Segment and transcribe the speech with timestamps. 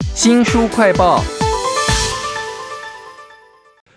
[0.00, 1.22] 新书快报，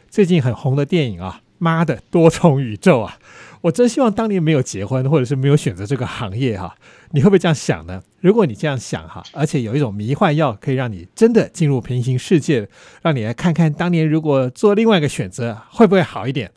[0.10, 3.18] 最近很红的电影啊，《妈的多重宇宙》啊，
[3.62, 6.76] 我真希望当年没有结婚，或者是没有选择这个行业哈。
[7.12, 8.04] 你会不会这样想呢？
[8.20, 12.68] 如果你这样想哈，而且有一种迷幻药可以让你真的进入平行世界，
[13.02, 16.52] 让你来看看当年如果做另外一个选择会不会好一点？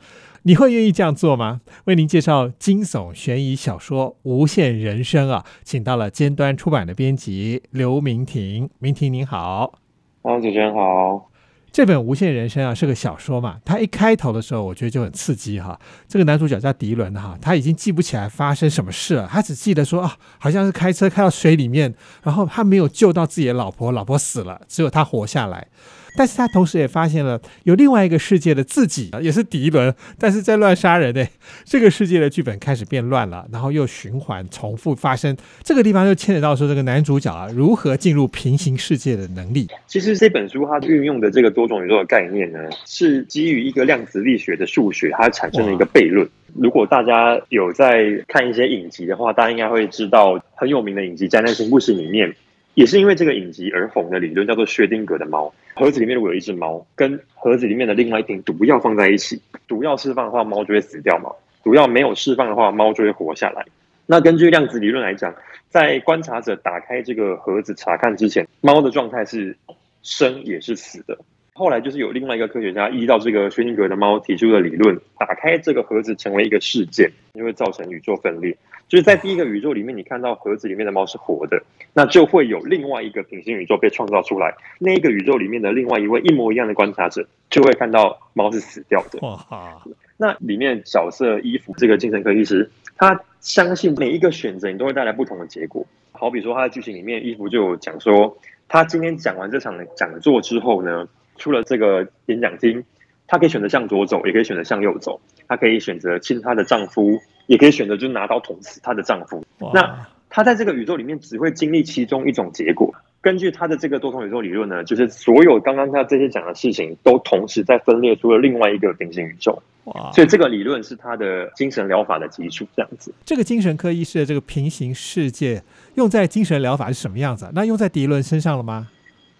[0.44, 1.60] 你会愿意这样做吗？
[1.84, 8.68] 为您介绍惊悚悬疑小说《无限人生》啊，请到了尖端出版的编辑刘明婷。
[8.80, 9.78] 明婷您好，
[10.22, 11.28] 啊，主持人好。
[11.70, 15.78] 这本《无限人生》啊是个小说嘛，它一开头的时候我觉得就很刺激哈。
[16.08, 25.68] 这个男主角叫迪伦哈，他已经记不起来发生什么事了，他只记得说啊，好像是开车开到水里面，然后他没有救到自己的老婆，老婆死了，只有他活下来。
[26.16, 31.26] 但是他同时也发现了有另外一个世界的自己，也是迪伦，但是在乱杀人呢。
[31.64, 35.36] 这个世界的剧本开始变乱了，然后又循环重复发生。
[35.62, 39.68] 这个地方就牵扯到说这个男主角啊如何进入平行世界的能力。
[39.86, 46.28] 其实这本书它运用的这个多种宇宙的概念呢，是基于一个量子力学的数学，它产生了一个悖论。
[46.54, 52.34] 如果大家有在看一些影集的话，大家应该会知道很有名的影集《灾难新故事》里面。
[52.74, 55.52] 也是因为这个影集而红的理论叫做薛定谔的猫。
[55.74, 61.30] 盒子里面如果有一只猫，跟盒子里面的另外一瓶毒药放在一起，毒药释放的话，猫就会死掉嘛；
[61.62, 63.64] 毒药没有释放的话，猫就会活下来。
[64.06, 65.34] 那根据量子理论来讲，
[65.68, 69.56] 在观察者打开这个盒子查看之前，猫的状态是
[70.02, 71.18] 生也是死的。
[71.54, 78.56] 后来就是有另外一个科学家依照这个薛定谔的猫提出的理论，打开这个盒子成为一个事件，就会造成宇宙分裂。
[78.92, 81.62] 就是在第一个宇宙里面，你看到盒子里面的猫是活的，
[81.94, 84.54] 那就会有另外一个平行宇宙被创造出来。
[84.78, 89.18] 那一个宇宙里面的另外一位一模一样的观察者，就会看到猫是死掉的。
[89.22, 89.82] 哇！
[90.18, 95.86] 那里面角色伊芙这个精神科医师，他相信每一个选择你都会带来不同的结果。
[96.10, 98.36] 好比说他的剧情里面，伊芙就讲说，
[98.68, 101.08] 他今天讲完这场讲座之后呢。
[101.38, 102.84] 出了这个演讲厅，
[103.26, 105.18] 他可以选择向左走，也可以选择向右走。
[105.48, 107.18] 她可以选择亲她的丈夫，
[107.52, 109.44] 也可以选择就拿刀捅死她的丈夫。
[109.74, 112.94] 那她在这个宇宙里面只会经历其中一种结果。
[113.20, 119.62] 根据她的这个多重宇宙理论呢，就是所有刚刚她这些讲的事情都同时在分裂出了另外一个平行宇宙。
[119.84, 120.10] 哇！
[120.12, 122.66] 所以这个理论是她的精神疗法的基础。
[122.74, 125.62] 这样子，这个精神科医师的这个平行世界
[125.96, 127.50] 用在精神疗法是什么样子？
[127.54, 128.88] 那用在迪伦身上了吗？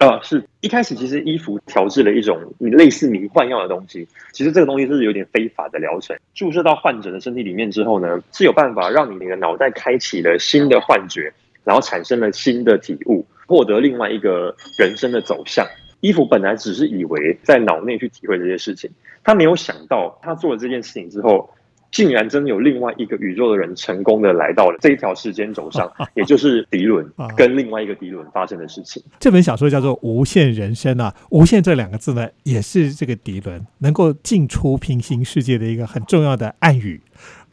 [0.02, 11.32] 呃，是一开始其实衣服调制了一种类似迷幻药的东西，其实这个东西是有点非法的疗程，注射到患者的身体里面之后呢，是有办法让你的脑袋开启了新的幻觉，
[11.62, 15.64] 然后产生了新的体悟，获得另外一个人生的走向。
[16.00, 18.90] 衣服本来只是以为在脑内去体会这些事情，
[19.22, 21.48] 他没有想到他做了这件事情之后。
[21.92, 29.00] 竟然真有另外一个宇宙的人成功的来到了这一条时间轴上， 也就是迪伦跟另外一个迪伦发生的事情。
[29.20, 37.00] 这本小说叫做《无限人生》啊，“无限”这两个字呢，也是这个迪伦能够进出平行世界的一个很重要的暗语。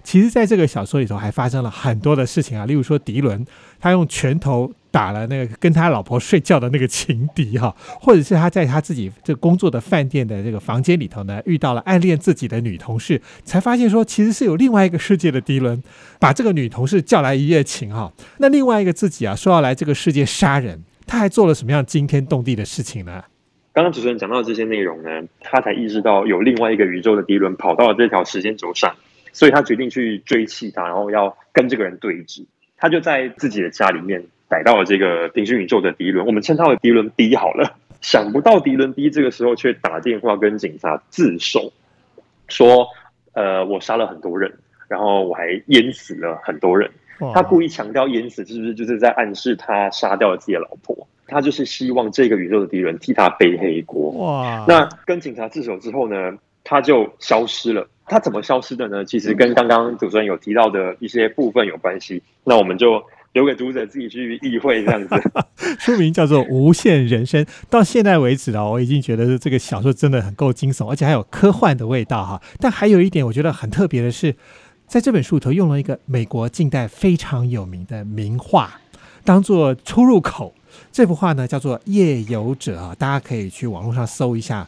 [0.02, 3.46] 其实，在这个小说里头还发生了很多的事情啊，例如说，迪伦
[3.82, 15.82] 他用拳头打了那个跟他老婆睡觉的那个情敌哈， 或者是他在他自己这工作的饭店的这个房间里头呢，遇到了暗恋自己的女同事，才发现说其实是有另外一个世界的迪伦，
[16.20, 18.12] 把这个女同事叫来一夜情哈。
[18.40, 23.24] 那另外一个自己啊，说要来这个世界杀人，他还做了什么样惊天动地的事情呢？
[23.74, 25.10] 刚刚主持人讲到这些内容呢，
[25.42, 28.96] 他才意识到有另外一个宇宙的迪伦跑到了这条时间轴上。
[29.32, 32.44] 所以他决定去追击他，然后要跟这个人对峙。
[32.76, 37.78] 他就在自己的家里面逮到了这个平行宇宙的迪伦，我们称他为迪伦 B 好了。
[38.02, 41.72] 想不到迪伦 B 这个时候却打电话跟警察自首，
[42.48, 42.88] 说
[43.34, 44.52] ：“呃，我杀了很多人，
[44.88, 46.90] 然后我还淹死了很多人。”
[47.34, 51.08] 他故意强调淹死，是不是就是在暗示他杀掉了自己的老婆？
[51.28, 54.10] 他就是希望这个宇宙的敌人替他背黑锅。
[54.12, 54.66] 哇！
[54.68, 56.38] 那跟警察自首之后呢？
[56.64, 57.88] 他就消失了。
[58.06, 59.04] 他怎么消失的呢？
[59.04, 62.22] 其实跟刚刚主持人有提到的一些部分有关系。
[62.44, 63.04] 那我们就
[63.34, 64.84] 留给读者自己去意会。
[64.84, 65.16] 这样子，
[65.80, 67.44] 书名叫做《无限人生》。
[67.70, 72.42] 到现在为止啊，我已经觉得这个小说真的很够惊悚，而且还有科幻的味道哈。
[72.60, 74.36] 但还有一点我觉得很特别的是，
[74.88, 78.80] 在这本书里头用了一个美国近代非常有名的名画
[79.24, 80.54] 当做出入口。
[80.92, 84.68] 这幅画呢叫做《夜游者》啊，大家可以去网络上搜一下。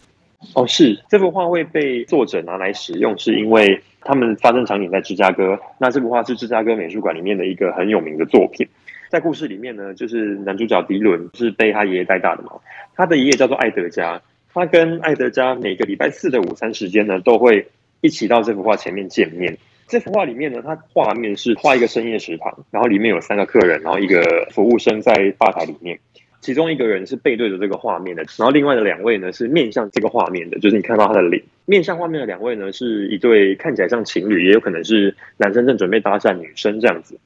[0.56, 5.60] 哦，是这幅画会被作者拿来使用，是因为他们发生场景在芝加哥。
[5.78, 8.68] 那这幅画是芝加哥美术馆里面的一个很有名的作品。
[9.10, 12.52] 在故事里面呢，就是男主角迪伦是被他爷爷带大的嘛。
[12.96, 14.22] 他的爷爷叫做爱德加，
[14.54, 17.68] 他跟爱德加每个礼拜四的午餐时间呢，都会
[18.02, 19.58] 一起到这幅画前面见面。
[19.88, 26.00] 这幅画里面呢，它画面是画一个深夜食堂，然后里面有三个客人，然后一个服务生在吧台里面。
[26.42, 31.42] 其中一个人是背对着这个画面的，然后另外的两位呢是面向这个画面的，就是你看到他的脸。
[31.66, 37.18] 面向画面的两位呢是一对看起来像情侣，也有可能是男生正准备搭讪女生这样子。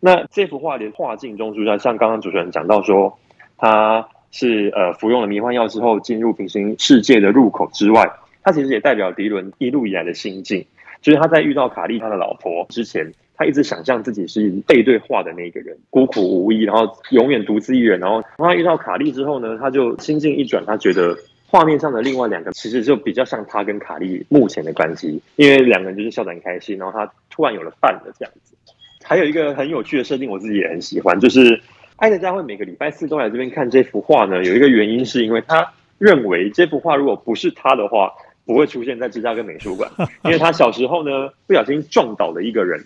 [0.00, 3.16] 那这幅画的画境中，就像像刚刚主持人讲到说，
[3.56, 8.10] 他是呃服用了迷幻药之后进入平行世界的入口之外，
[8.42, 10.66] 他其实也代表迪伦一路以来的心境，
[11.00, 13.12] 就是他在遇到卡莉他的老婆之前。
[13.36, 17.98] 他一直想象自己是背对画的那个人，孤苦无依，然后永远独自一人。
[17.98, 21.16] 然后当他遇到卡莉之后呢，他就心境一转，他觉得
[21.46, 26.78] 画面上的另外两个其实就比较像他跟卡莉目前的关系，因为两个人就是笑得很开心。
[26.78, 28.54] 然后他突然有了伴了这样子。
[29.02, 31.60] 还有一个很有趣的设定，我自己也很喜欢，就是
[31.96, 34.44] 艾德加会每个礼拜四都来这边看这幅画呢。
[34.44, 38.12] 有一个原因是因为他认为这幅画如果不是他的话，
[38.46, 39.90] 不会出现在芝加哥美术馆，
[40.22, 42.80] 因为他小时候呢不小心撞倒了一个人。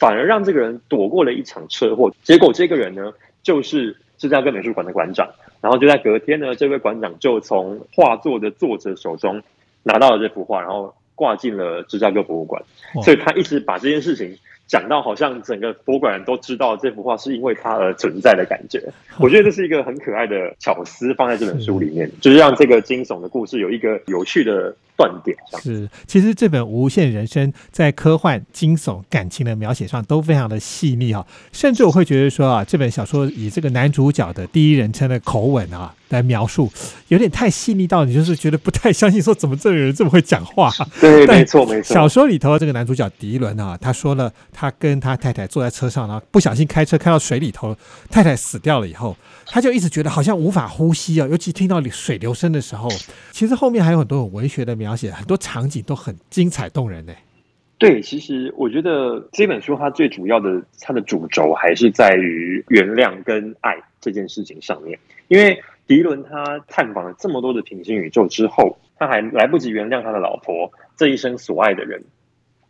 [0.00, 3.12] 反而让这个人躲过了一场车祸，结果这个人呢，
[3.44, 5.28] 就是芝加哥美术馆的馆长。
[5.60, 9.40] 然后就在隔天呢，这位馆长就从画作的作者手中
[9.84, 12.60] 拿到了这幅画，然后挂进了芝加哥博物馆。
[13.04, 14.36] 所以他一直把这件事情。
[14.70, 18.80] 讲到好像整个博物馆人都知道这幅画是因为它而存在的感觉，
[19.18, 25.36] 我觉得这是一个很可爱的巧思，放在这本书里面，就是让这个惊悚的故事有一个有趣的断点。
[25.60, 35.92] 是，其实这本《无限人生》在科幻、惊悚、感情的描写上都非常的细腻啊，甚至我会觉得说啊，这本小说以这个男主角的第一人称的口吻啊。
[36.10, 36.68] 来描述
[37.06, 40.68] 有点太细腻到你就是觉得不太相信，说怎么这个人这么会讲话？
[41.00, 41.94] 对，没错没错。
[41.94, 47.74] 小说里头这个男主角迪伦啊，他说了，他跟他太太坐在车上，然后不小心开车开到水里头，
[48.10, 49.16] 太太死掉了以后，
[49.46, 52.90] 他就一直觉得好像无法呼吸啊，尤其听到水流声的时候。
[53.30, 57.14] 其实后面还有很多文学的描写，很多场景都很精彩动人呢。
[57.78, 64.98] 对，其实我觉得这本书它最主要的它的主轴还是在于原谅跟爱这件事情上面，
[65.28, 65.58] 因为。
[65.86, 72.00] 迪伦他探访了这么多的平行宇宙之后，他还来不及原谅他的老婆这一生所爱的人，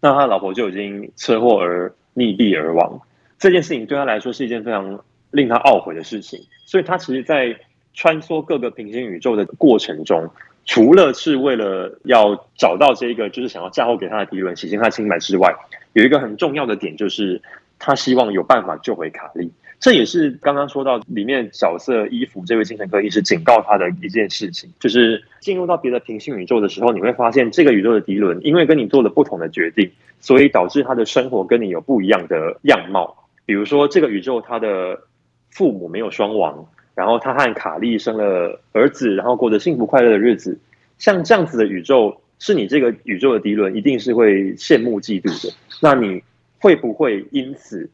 [0.00, 3.00] 那他老婆就已经车祸而溺毙而亡。
[3.38, 7.56] 这件事情对他来说是一件非常令他懊悔的事情，所以他其实，在
[7.94, 10.28] 穿梭各个平行宇宙的过程中，
[10.64, 15.54] 除了是为了要找到这个就是想要嫁祸给他的迪伦洗清他清白之外，
[15.94, 17.40] 有一个很重要的点就是
[17.78, 19.50] 他希望有办法救回卡利。
[19.80, 29.90] 这也是刚刚说到里面角色衣服这位精神科医师警告他的一件事情，就是进入到别的平行宇宙的时候，你会发现这个宇宙的迪伦因为跟你做了不同的决定，
[30.20, 33.26] 所以导致他的生活跟你有不一样的样貌。
[33.46, 35.00] 比如说这个宇宙他的
[35.48, 40.58] 父母没有双亡，然后他和卡利生了儿子，然后过着幸福快乐的日子。
[40.98, 45.54] 像这样子的宇宙，是你这个宇宙的迪伦一定是会羡慕嫉妒的。
[45.80, 46.22] 那你
[46.58, 47.88] 会不会因此？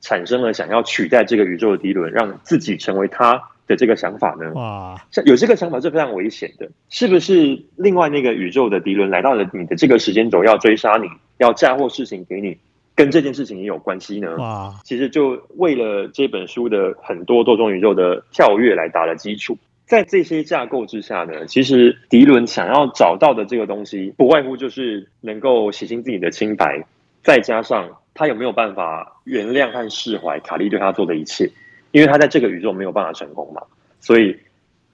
[0.00, 4.52] 产生了想要取代这个宇宙的迪伦，让自己成为他的这个想法呢？
[4.54, 6.68] 哇，有这个想法是非常危险的。
[6.88, 11.06] 是不是另外那个宇宙的迪伦来到了你的这个时间轴，要追杀你，
[11.38, 12.56] 要嫁祸事情给你，
[12.96, 14.36] 跟这件事情也有关系呢？
[14.38, 19.56] 哇，其实就为了这本书的很多多种宇宙的跳跃来打了基础。
[19.86, 26.84] 在这些架构之下呢，其实迪伦想要找到的这个东西，不外乎就是能够洗清自己的清白，
[27.22, 27.90] 再加上。
[28.20, 31.50] 他有没有办法原谅和释怀卡莉对他做的一切？
[31.90, 33.62] 因为他在这个宇宙没有办法成功嘛，
[33.98, 34.36] 所以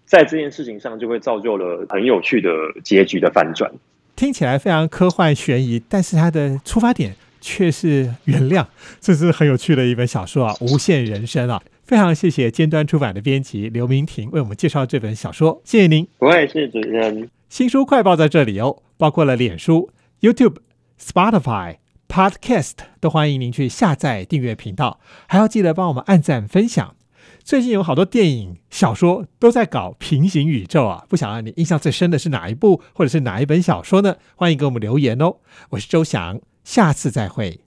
[0.05, 2.49] 在这件事情上就会造就了很有趣的
[2.84, 3.69] 结局的反转。
[4.15, 8.65] 听起来非常科幻悬疑，但是它的出发点却是原谅，
[9.01, 11.60] 这是很有趣的一本小说啊，《无限人生》啊。
[11.82, 16.06] 非常谢谢尖端出版的编辑刘明婷为我们介绍这本小说，谢谢您。
[16.19, 17.29] 不会，谢谢主持人。
[17.48, 20.58] 新书快报在这里哦，包括了脸书、YouTube、
[21.01, 21.79] Spotify。
[22.08, 26.94] Podcast 都欢迎您去下载订阅频道，还要记得帮我们按赞分享。
[27.43, 34.17] 最近有好多电影、小说都在搞平行宇宙啊，不想让你印象最深的是哪一部，或者是哪一本小说呢？
[34.34, 35.36] 欢迎给我们留言哦。
[35.70, 37.66] 我是周翔，下次再会。